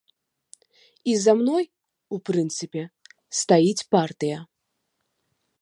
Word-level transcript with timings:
І 1.11 1.17
за 1.25 1.33
мной, 1.41 1.65
у 2.17 2.19
прынцыпе, 2.31 2.83
стаіць 3.43 3.87
партыя. 3.97 4.37